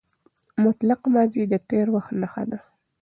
مطلقه 0.63 1.07
ماضي 1.15 1.43
د 1.51 1.55
تېر 1.69 1.87
وخت 1.95 2.11
نخښه 2.21 2.43
ده. 2.49 2.59